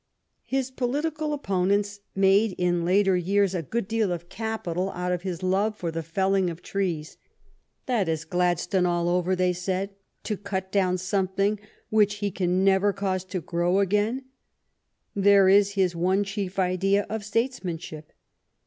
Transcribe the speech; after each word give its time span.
His 0.47 0.71
political 0.71 1.31
opponents 1.31 1.99
made 2.15 2.55
in 2.57 2.83
later 2.83 3.15
years 3.15 3.53
a 3.53 3.61
good 3.61 3.87
deal 3.87 4.11
of 4.11 4.29
capital 4.29 4.89
out 4.93 5.11
of 5.11 5.21
his 5.21 5.43
love 5.43 5.75
for 5.77 5.91
the 5.91 6.01
felling 6.01 6.49
of 6.49 6.63
trees. 6.63 7.17
"That 7.85 8.09
is 8.09 8.25
Gladstone 8.25 8.87
all 8.87 9.07
over," 9.07 9.35
they 9.35 9.53
said 9.53 9.91
—"to 10.23 10.37
cut 10.37 10.71
down 10.71 10.97
something 10.97 11.59
which 11.91 12.15
he 12.15 12.31
can 12.31 12.63
never 12.63 12.91
cause 12.91 13.23
to 13.25 13.41
grow 13.41 13.77
again; 13.77 14.25
there 15.15 15.47
is 15.47 15.73
his 15.73 15.95
one 15.95 16.23
chief 16.23 16.57
idea 16.57 17.05
of 17.07 17.23
states 17.23 17.63
manship." 17.63 18.11